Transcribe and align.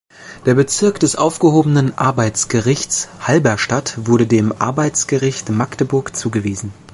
Der 0.47 0.55
Bezirk 0.55 0.99
des 0.99 1.15
aufgehobenen 1.15 1.95
Arbeitsgerichts 1.95 3.07
Halberstadt 3.21 3.99
wurde 4.07 4.25
dem 4.25 4.51
Arbeitsgericht 4.51 5.49
Magdeburg 5.51 6.15
zugewiesen. 6.15 6.73